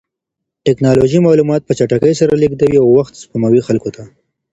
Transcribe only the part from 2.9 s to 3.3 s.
وخت